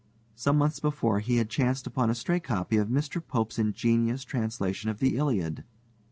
Some 0.33 0.57
months 0.57 0.79
before 0.79 1.19
he 1.19 1.35
had 1.37 1.47
chanced 1.47 1.85
upon 1.85 2.09
a 2.09 2.15
stray 2.15 2.39
copy 2.39 2.77
of 2.77 2.87
Mr. 2.87 3.21
Pope's 3.23 3.59
ingenious 3.59 4.23
translation 4.23 4.89
of 4.89 4.97
the 4.97 5.15
ILIAD. 5.15 5.63